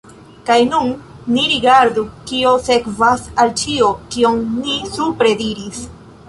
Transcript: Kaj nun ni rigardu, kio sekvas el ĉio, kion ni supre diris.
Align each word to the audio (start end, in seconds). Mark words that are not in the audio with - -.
Kaj 0.45 0.55
nun 0.69 0.87
ni 1.35 1.43
rigardu, 1.51 2.05
kio 2.31 2.53
sekvas 2.69 3.27
el 3.45 3.53
ĉio, 3.63 3.91
kion 4.17 4.41
ni 4.57 4.79
supre 4.97 5.37
diris. 5.45 5.85